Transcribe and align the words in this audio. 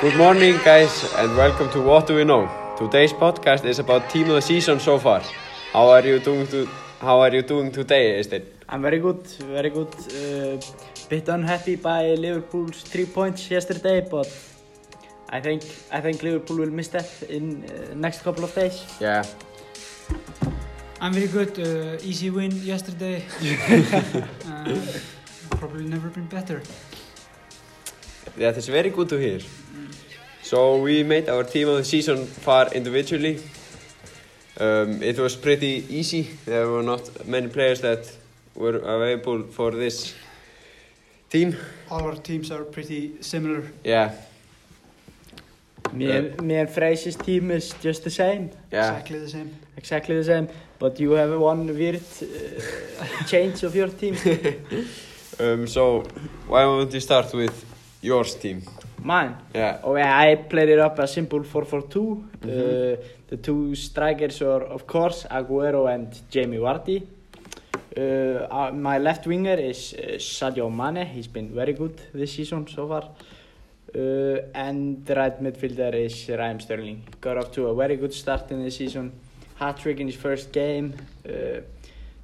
Good 0.00 0.16
morning, 0.16 0.56
guys, 0.64 1.12
and 1.16 1.36
welcome 1.36 1.68
to 1.70 1.80
What 1.80 2.06
Do 2.06 2.14
We 2.14 2.22
Know. 2.22 2.48
Today's 2.78 3.12
podcast 3.12 3.64
is 3.64 3.80
about 3.80 4.08
team 4.08 4.28
of 4.28 4.36
the 4.36 4.40
season 4.40 4.78
so 4.78 4.96
far. 4.96 5.22
How 5.72 5.88
are 5.88 6.06
you 6.06 6.20
doing 6.20 6.46
to 6.48 6.68
How 7.00 7.18
are 7.20 7.34
you 7.34 7.42
doing 7.42 7.72
today, 7.72 8.20
Eysteinn? 8.20 8.44
I'm 8.68 8.80
very 8.80 9.00
good, 9.00 9.26
very 9.56 9.70
good. 9.70 9.88
Uh, 10.14 10.60
bit 11.08 11.28
unhappy 11.28 11.74
by 11.74 12.14
Liverpool's 12.14 12.82
three 12.82 13.06
points 13.06 13.50
yesterday, 13.50 14.06
but 14.08 14.28
I 15.30 15.40
think 15.40 15.62
I 15.90 16.00
think 16.00 16.22
Liverpool 16.22 16.58
will 16.58 16.70
miss 16.70 16.88
that 16.88 17.10
in 17.28 17.64
uh, 17.64 17.94
next 17.96 18.22
couple 18.22 18.44
of 18.44 18.54
days. 18.54 18.84
Yeah, 19.00 19.24
I'm 21.00 21.12
very 21.12 21.26
good. 21.28 21.58
Uh, 21.58 22.08
easy 22.08 22.30
win 22.30 22.52
yesterday. 22.52 23.24
uh, 24.46 24.78
probably 25.58 25.84
never 25.88 26.08
been 26.08 26.28
better. 26.28 26.62
that 28.36 28.56
is 28.56 28.68
very 28.68 28.90
good 28.90 29.08
to 29.08 29.16
hear. 29.16 29.40
So 30.48 30.78
we 30.78 31.02
made 31.02 31.28
our 31.28 31.44
team 31.44 31.68
of 31.68 31.76
the 31.76 31.84
season 31.84 32.24
far 32.24 32.72
individually. 32.72 33.38
Um, 34.58 35.02
it 35.02 35.18
was 35.18 35.36
pretty 35.36 35.84
easy. 35.90 36.22
There 36.46 36.66
were 36.66 36.82
not 36.82 37.26
many 37.26 37.48
players 37.48 37.82
that 37.82 38.10
were 38.54 38.76
available 38.76 39.42
for 39.42 39.72
this 39.72 40.14
team. 41.28 41.54
All 41.90 42.00
our 42.00 42.16
teams 42.16 42.50
are 42.50 42.64
pretty 42.64 43.20
similar. 43.20 43.62
Yeah, 43.84 44.12
Me, 45.92 46.10
and, 46.10 46.42
me 46.42 46.54
and 46.54 46.70
Frey's 46.70 47.14
team 47.16 47.50
is 47.50 47.74
just 47.82 48.04
the 48.04 48.10
same, 48.10 48.50
yeah. 48.72 48.88
Exactly 48.88 49.18
the 49.18 49.28
same. 49.28 49.54
exactly 49.76 50.16
the 50.16 50.24
same. 50.24 50.48
But 50.78 50.98
you 50.98 51.10
have 51.10 51.38
one 51.38 51.66
weird 51.66 52.00
uh, 52.22 53.24
change 53.26 53.64
of 53.64 53.74
your 53.74 53.88
team. 53.88 54.16
Um, 55.40 55.68
so 55.68 56.02
why 56.48 56.62
don't 56.62 56.92
you 56.92 56.98
start 56.98 57.32
with 57.32 57.64
yours 58.02 58.34
team? 58.34 58.62
Mine. 59.02 59.36
Yeah. 59.54 59.78
Yeah, 59.86 60.18
I 60.18 60.34
played 60.36 60.68
it 60.70 60.78
up 60.78 60.98
a 60.98 61.06
simple 61.06 61.40
4-4-2. 61.40 62.24
Mhm. 62.40 62.44
Uh, 62.44 62.96
the 63.28 63.36
two 63.36 63.74
strikers 63.74 64.42
are, 64.42 64.62
of 64.64 64.86
course, 64.86 65.26
Aguero 65.30 65.86
and 65.92 66.08
Jamie 66.30 66.58
Vardy. 66.58 67.02
Uh, 67.96 68.00
uh, 68.50 68.70
my 68.72 68.98
left 68.98 69.26
winger 69.26 69.54
is 69.54 69.94
uh, 69.94 70.18
Sadio 70.18 70.68
Mane. 70.70 71.06
He's 71.06 71.26
been 71.28 71.54
very 71.54 71.72
good 71.72 72.00
this 72.12 72.32
season 72.34 72.66
so 72.66 72.86
far. 72.88 73.10
Uh, 73.94 74.42
and 74.54 75.04
the 75.06 75.14
right 75.14 75.42
midfielder 75.42 75.94
is 75.94 76.28
Raheem 76.28 76.60
Sterling. 76.60 77.02
Got 77.20 77.38
off 77.38 77.50
to 77.52 77.68
a 77.68 77.74
very 77.74 77.96
good 77.96 78.12
start 78.12 78.50
in 78.50 78.62
the 78.62 78.70
season. 78.70 79.12
Hat 79.56 79.78
trick 79.78 80.00
in 80.00 80.06
his 80.06 80.16
first 80.16 80.52
game. 80.52 80.94
Uh, 81.26 81.60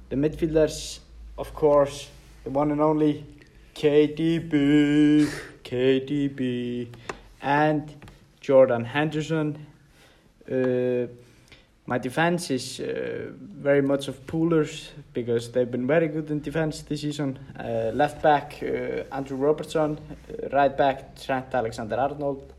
the 0.09 0.15
midfielders, 0.15 0.99
of 1.37 1.53
course, 1.53 2.09
the 2.43 2.49
one 2.51 2.71
and 2.71 2.81
only 2.81 3.25
KDB, 3.73 5.27
KDB, 5.65 6.87
and 7.41 7.93
Jordan 8.39 8.85
Henderson. 8.85 9.57
Uh, 10.49 11.07
my 11.87 11.97
defense 11.99 12.49
is 12.51 12.79
uh, 12.79 13.31
very 13.39 13.81
much 13.81 14.07
of 14.07 14.25
poolers 14.25 14.89
because 15.13 15.51
they've 15.51 15.69
been 15.69 15.85
very 15.87 16.07
good 16.07 16.29
in 16.31 16.39
defense 16.41 16.81
this 16.83 17.01
season. 17.01 17.37
Uh, 17.59 17.91
left 17.93 18.21
back 18.21 18.59
uh, 18.63 19.03
Andrew 19.15 19.37
Robertson, 19.37 19.97
uh, 19.97 20.49
right 20.51 20.75
back 20.75 21.15
Trent 21.19 21.53
Alexander-Arnold, 21.53 22.53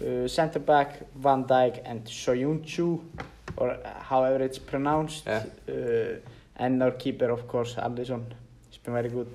uh, 0.00 0.26
centre 0.28 0.58
back 0.60 1.00
Van 1.14 1.44
Dijk 1.44 1.82
and 1.84 2.04
Soyuncu, 2.04 3.00
or 3.56 3.76
however 4.00 4.42
it's 4.44 4.58
pronounced, 4.58 5.24
Yeah. 5.26 5.44
and 6.56 6.82
our 6.82 6.92
keeper 6.92 7.30
of 7.30 7.46
course 7.48 7.74
Alisson. 7.76 8.24
He's 8.70 8.78
been 8.78 8.94
very 8.94 9.08
good. 9.08 9.30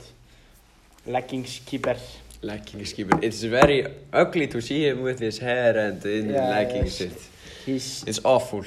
Leggings 1.06 1.62
keeper. 1.66 1.96
Leggings 2.42 2.94
keeper. 2.94 3.20
It's 3.22 3.44
very 3.44 3.86
ugly 4.12 4.48
to 4.48 4.62
see 4.62 4.88
him 4.88 5.02
with 5.02 5.20
his 5.20 5.38
hair 5.40 5.78
and 5.78 6.04
in 6.06 6.30
Yeah, 6.30 6.50
leggings. 6.50 7.00
yes. 7.00 7.12
It, 7.12 7.28
He's 7.66 8.04
it's 8.08 8.20
awful. 8.24 8.64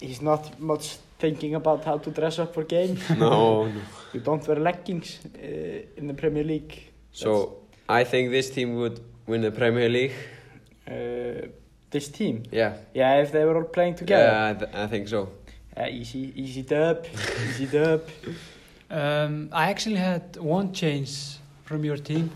he's 0.00 0.22
not 0.22 0.58
much 0.58 0.96
thinking 1.18 1.54
about 1.54 1.84
how 1.84 1.98
to 1.98 2.10
dress 2.10 2.38
up 2.38 2.54
for 2.54 2.64
game. 2.64 2.96
No, 3.18 3.66
no. 3.66 3.80
You 4.14 4.20
don't 4.20 4.46
wear 4.48 4.58
leggings 4.58 5.18
uh, 5.36 5.98
in 5.98 6.06
the 6.06 6.14
Premier 6.14 6.44
League. 6.44 6.74
So 7.12 7.58
I 7.88 8.04
think 8.04 8.30
this 8.30 8.48
team 8.50 8.76
would 8.76 9.00
win 9.26 9.42
the 9.42 9.50
Premier 9.50 9.88
League. 9.90 10.12
Uh, 10.88 11.48
this 11.90 12.08
team. 12.08 12.42
Yeah. 12.50 12.72
Yeah, 12.94 13.20
if 13.22 13.30
they 13.32 13.44
were 13.44 13.56
all 13.56 13.68
playing 13.68 13.96
together. 13.96 14.24
Yeah, 14.32 14.48
I, 14.50 14.54
th 14.54 14.70
I 14.74 14.86
think 14.88 15.08
so. 15.08 15.28
Uh, 15.76 15.86
easy, 16.00 16.32
easy 16.36 16.62
dub, 16.62 17.04
easy 17.48 17.66
dub. 17.66 18.00
Um, 19.02 19.48
I 19.52 19.70
actually 19.70 19.96
had 19.96 20.36
one 20.36 20.72
change 20.74 21.10
from 21.64 21.82
your 21.82 21.96
team. 21.96 22.28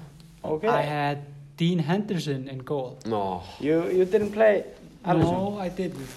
Okay. 0.46 0.68
I 0.68 0.82
had 0.82 1.18
Dean 1.56 1.78
Henderson 1.78 2.48
in 2.48 2.58
goal. 2.58 2.98
No. 3.06 3.42
you 3.60 3.88
you 3.88 4.04
didn't 4.04 4.32
play 4.32 4.64
Alisson 5.04 5.32
No, 5.32 5.58
I 5.58 5.68
didn't. 5.68 6.08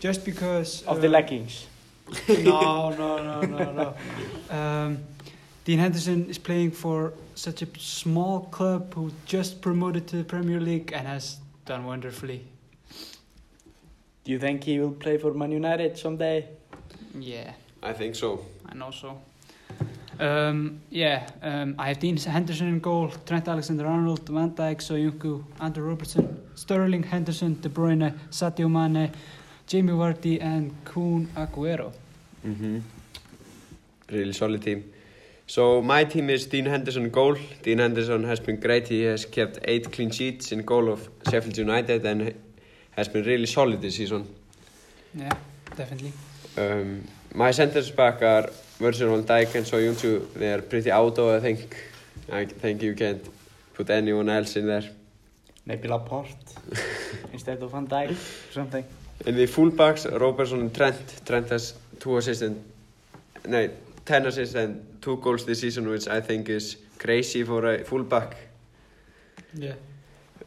Just 0.00 0.24
because 0.24 0.82
of 0.86 1.00
the 1.00 1.08
uh, 1.08 1.10
leggings. 1.10 1.66
no, 2.28 2.90
no, 3.02 3.22
no, 3.22 3.40
no, 3.42 3.72
no. 3.72 4.56
Um, 4.56 4.98
Dean 5.64 5.78
Henderson 5.78 6.30
is 6.30 6.38
playing 6.38 6.70
for 6.70 7.12
such 7.34 7.62
a 7.62 7.68
small 7.78 8.40
club 8.50 8.94
who 8.94 9.12
just 9.26 9.60
promoted 9.60 10.06
to 10.08 10.16
the 10.16 10.24
Premier 10.24 10.60
League 10.60 10.92
and 10.92 11.06
has 11.06 11.38
done 11.66 11.84
wonderfully. 11.84 12.44
Do 14.24 14.32
you 14.32 14.38
think 14.38 14.64
he 14.64 14.78
will 14.80 14.92
play 14.92 15.18
for 15.18 15.34
Man 15.34 15.52
United 15.52 15.98
someday? 15.98 16.48
Yeah. 17.18 17.52
I 17.82 17.92
think 17.92 18.14
so. 18.14 18.46
I 18.66 18.74
know 18.74 18.90
so. 18.90 19.18
Um, 20.20 20.80
yeah, 20.90 21.28
um, 21.42 21.76
I 21.78 21.88
have 21.88 22.00
Dean 22.00 22.16
Henderson 22.16 22.68
in 22.68 22.80
goal, 22.80 23.08
Trent 23.24 23.46
Alexander-Arnold, 23.46 24.28
Van 24.28 24.50
Dijk, 24.50 24.80
Soyuncu, 24.80 25.44
Andrew 25.60 25.84
Robertson, 25.84 26.42
Sterling, 26.54 27.04
Henderson, 27.04 27.60
De 27.60 27.68
Bruyne, 27.68 28.12
Sadio 28.30 28.68
Mane, 28.68 29.12
Jamie 29.66 29.92
Vardy 29.92 30.42
and 30.42 30.72
Kun 30.84 31.28
Aguero. 31.36 31.92
Mm 32.44 32.54
-hmm. 32.54 32.82
Really 34.08 34.32
solid 34.32 34.62
team. 34.62 34.82
So 35.46 35.80
my 35.82 36.04
team 36.04 36.30
is 36.30 36.46
Dean 36.46 36.66
Henderson 36.66 37.04
in 37.04 37.10
goal. 37.10 37.36
Dean 37.62 37.78
Henderson 37.78 38.24
has 38.24 38.40
been 38.40 38.60
great. 38.60 38.88
He 38.88 39.04
has 39.10 39.24
kept 39.24 39.58
eight 39.64 39.90
clean 39.92 40.10
sheets 40.10 40.52
in 40.52 40.64
goal 40.64 40.88
of 40.88 41.08
Sheffield 41.30 41.58
United 41.58 42.04
and 42.04 42.34
has 42.90 43.08
been 43.08 43.24
really 43.24 43.46
solid 43.46 43.80
this 43.80 43.96
season. 43.96 44.26
Yeah, 45.14 45.32
definitely. 45.76 46.12
Um, 46.56 47.04
my 47.34 47.52
centers 47.52 47.90
back 47.90 48.22
are 48.22 48.50
Virgil 48.78 49.08
van 49.08 49.24
Dijk 49.24 49.54
and 49.54 49.66
Soyuncu. 49.66 50.32
They 50.34 50.52
are 50.52 50.62
pretty 50.62 50.90
auto, 50.92 51.36
I 51.36 51.40
think. 51.40 51.76
I 52.32 52.46
think 52.46 52.82
you 52.82 52.94
can't 52.94 53.22
put 53.74 53.90
anyone 53.90 54.28
else 54.28 54.56
in 54.56 54.66
there. 54.66 54.88
Maybe 55.66 55.88
Laporte 55.88 56.54
instead 57.32 57.62
of 57.62 57.70
Van 57.72 57.86
Dijk 57.86 58.10
or 58.10 58.52
something. 58.52 58.84
In 59.26 59.36
the 59.36 59.46
fullbacks, 59.46 60.06
Robertson 60.20 60.60
and 60.60 60.74
Trent. 60.74 61.20
Trent 61.26 61.48
has 61.50 61.74
two 61.98 62.16
assists 62.16 62.42
and 62.42 62.62
no, 63.46 63.68
ten 64.04 64.26
assists 64.26 64.54
and 64.54 64.84
two 65.02 65.16
goals 65.16 65.44
this 65.44 65.60
season, 65.60 65.88
which 65.88 66.06
I 66.08 66.20
think 66.20 66.48
is 66.48 66.76
crazy 66.98 67.42
for 67.44 67.66
a 67.74 67.84
fullback. 67.84 68.36
Yeah. 69.54 69.74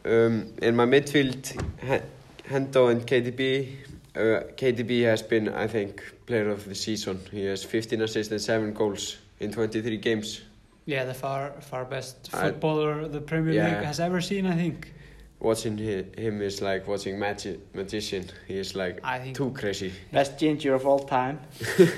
Um, 0.04 0.52
in 0.62 0.74
my 0.74 0.86
midfield, 0.86 1.54
H- 1.82 2.02
Hendo 2.48 2.90
and 2.90 3.06
KDB. 3.06 3.76
Uh, 4.14 4.42
KDB 4.56 5.04
has 5.04 5.22
been, 5.22 5.48
I 5.48 5.66
think, 5.66 6.02
player 6.26 6.50
of 6.50 6.64
the 6.68 6.74
season. 6.74 7.18
He 7.30 7.44
has 7.46 7.64
15 7.64 8.02
assists 8.02 8.30
and 8.30 8.40
7 8.40 8.72
goals 8.74 9.16
in 9.40 9.50
23 9.52 9.96
games. 9.96 10.42
Yeah, 10.84 11.04
the 11.04 11.14
far 11.14 11.52
far 11.60 11.84
best 11.84 12.28
I- 12.34 12.42
footballer 12.50 13.08
the 13.08 13.20
Premier 13.20 13.54
Yeah. 13.54 13.68
League 13.76 13.84
has 13.86 14.00
ever 14.00 14.20
seen, 14.20 14.46
I 14.46 14.54
think. 14.56 14.92
Watching 15.40 15.78
hi- 15.78 16.20
him 16.20 16.42
is 16.42 16.60
like 16.60 16.86
watching 16.86 17.18
magi- 17.18 17.58
magician. 17.74 18.24
He 18.48 18.58
is 18.58 18.74
like 18.74 19.00
I 19.02 19.18
think 19.18 19.36
too 19.36 19.50
crazy. 19.52 19.92
Best 20.12 20.38
ginger 20.38 20.74
of 20.74 20.86
all 20.86 20.98
time. 21.00 21.38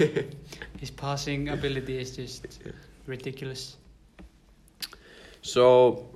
his 0.81 0.91
passing 0.97 1.49
ability 1.49 1.99
is 1.99 2.17
just 2.17 2.47
ridiculous. 3.07 3.77
So, 5.43 6.09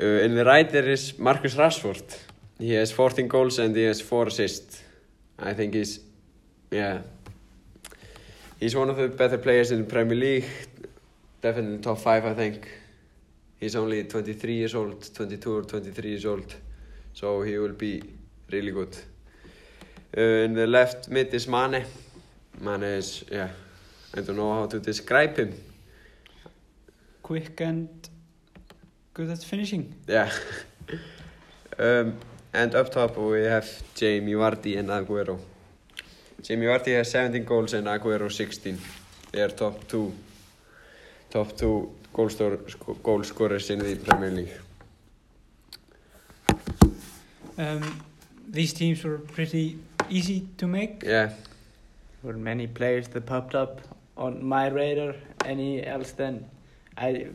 uh, 0.00 0.04
in 0.24 0.34
the 0.34 0.44
right 0.44 0.68
there 0.70 0.88
is 0.88 1.18
Marcus 1.18 1.54
Rashford. 1.54 2.02
He 2.58 2.72
has 2.72 2.92
14 2.92 3.28
goals 3.28 3.58
and 3.58 3.74
he 3.74 3.82
has 3.82 4.00
4 4.00 4.26
assists. 4.28 4.82
I 5.38 5.52
think 5.54 5.74
he's, 5.74 6.00
yeah, 6.70 7.02
he's 8.60 8.76
one 8.76 8.90
of 8.90 8.96
the 8.96 9.08
better 9.08 9.38
players 9.38 9.70
in 9.72 9.78
the 9.80 9.84
Premier 9.84 10.16
League. 10.16 10.44
Definitely 11.40 11.78
top 11.78 11.98
5, 11.98 12.24
I 12.24 12.34
think. 12.34 12.68
He's 13.58 13.76
only 13.76 14.04
23 14.04 14.54
years 14.54 14.74
old, 14.74 15.14
22 15.14 15.56
or 15.56 15.62
23 15.62 16.10
years 16.10 16.24
old. 16.26 16.54
So 17.12 17.42
he 17.42 17.58
will 17.58 17.72
be 17.72 18.02
really 18.50 18.70
good. 18.70 18.96
Uh, 20.16 20.20
in 20.20 20.54
the 20.54 20.66
left 20.66 21.08
mid 21.08 21.34
is 21.34 21.48
Mane. 21.48 21.84
Mane 22.60 22.82
is, 22.84 23.24
yeah, 23.30 23.48
I 24.16 24.20
don't 24.20 24.36
know 24.36 24.52
how 24.52 24.66
to 24.66 24.78
describe 24.78 25.36
him. 25.36 25.54
Quick 27.22 27.60
and 27.60 27.88
good 29.12 29.30
at 29.30 29.42
finishing. 29.42 29.94
Yeah. 30.06 30.30
um, 31.78 32.16
and 32.54 32.74
up 32.74 32.90
top 32.90 33.16
we 33.18 33.42
have 33.42 33.68
Jamie 33.94 34.32
Vardy 34.32 34.78
and 34.78 34.88
Aguero. 34.88 35.38
Jamie 36.42 36.66
Vardy 36.66 36.96
has 36.96 37.10
17 37.10 37.44
goals 37.44 37.72
and 37.74 37.86
Aguero 37.86 38.30
16. 38.30 38.78
They 39.32 39.42
are 39.42 39.48
top 39.48 39.86
two, 39.88 40.12
top 41.30 41.56
two 41.56 41.92
goal, 42.12 42.28
store, 42.28 42.58
sc- 42.68 43.02
goal 43.02 43.24
scorers 43.24 43.70
in 43.70 43.80
the 43.80 43.96
Premier 43.96 44.30
League. 44.30 44.52
Um, 47.58 48.00
these 48.48 48.72
teams 48.72 49.02
were 49.04 49.18
pretty 49.18 49.78
easy 50.08 50.46
to 50.58 50.66
make. 50.66 51.02
Yeah, 51.02 51.26
There 52.22 52.32
were 52.32 52.38
many 52.38 52.66
players 52.66 53.08
that 53.08 53.26
popped 53.26 53.54
up 53.54 53.80
on 54.16 54.44
my 54.44 54.68
radar. 54.68 55.14
Any 55.44 55.84
else 55.84 56.12
then? 56.12 56.46
I 56.96 57.26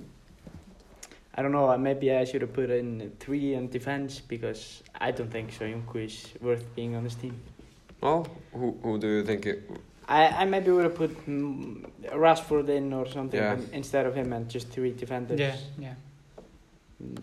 I 1.40 1.42
don't 1.42 1.54
know. 1.54 1.78
Maybe 1.78 2.12
I 2.12 2.26
should 2.26 2.42
have 2.42 2.52
put 2.52 2.70
in 2.70 3.14
three 3.18 3.54
in 3.54 3.70
defense 3.70 4.20
because 4.20 4.84
I 5.00 5.12
don't 5.12 5.32
think 5.32 5.58
Soyuncu 5.58 6.04
is 6.06 6.28
worth 6.42 6.66
being 6.76 6.98
on 6.98 7.06
this 7.06 7.16
team. 7.16 7.40
oh, 8.04 8.26
who, 8.52 8.78
who 8.84 9.00
do 9.00 9.08
you 9.08 9.24
think? 9.24 9.46
It, 9.46 9.72
I, 10.10 10.26
I 10.28 10.44
maybe 10.46 10.70
would 10.72 10.84
have 10.84 10.96
put 10.96 11.16
mm, 11.26 11.90
Rashford 12.12 12.68
in 12.68 12.92
or 12.92 13.08
something 13.08 13.40
Yeah. 13.40 13.54
in- 13.54 13.70
instead 13.72 14.06
of 14.06 14.16
him 14.16 14.34
and 14.34 14.50
just 14.50 14.68
three 14.68 14.92
defenders. 14.92 15.40
Yeah, 15.40 15.56
yeah. 15.80 15.94
Mm. 17.02 17.22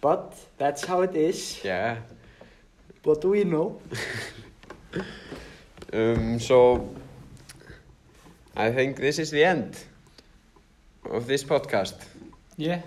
But 0.00 0.34
that's 0.56 0.86
how 0.86 1.02
it 1.02 1.14
is. 1.14 1.60
yeah. 1.62 1.98
What 3.02 3.20
do 3.20 3.28
we 3.28 3.44
know? 3.44 3.78
Um, 5.92 6.38
so, 6.38 6.88
I 8.56 8.70
think 8.70 8.96
this 8.96 9.18
is 9.18 9.32
the 9.32 9.42
end 9.42 9.76
of 11.04 11.26
this 11.26 11.44
podcast. 11.44 11.94
Yeah, 12.56 12.82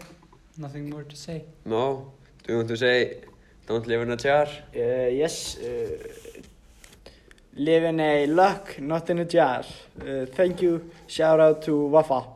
nothing 0.57 0.89
more 0.89 1.03
to 1.03 1.15
say. 1.15 1.45
No? 1.65 2.11
Do 2.43 2.53
you 2.53 2.57
want 2.57 2.69
to 2.69 2.77
say, 2.77 3.21
don't 3.65 3.87
live 3.87 4.01
in 4.01 4.11
a 4.11 4.17
jar? 4.17 4.45
Uh, 4.75 5.07
yes. 5.07 5.57
Uh, 5.57 5.97
live 7.55 7.83
in 7.83 7.99
a 7.99 8.27
luck, 8.27 8.79
not 8.79 9.09
in 9.09 9.19
a 9.19 9.25
jar. 9.25 9.63
Uh, 9.99 10.25
thank 10.25 10.61
you. 10.61 10.91
Shout 11.07 11.39
out 11.39 11.61
to 11.63 11.87
Wafa. 11.87 12.32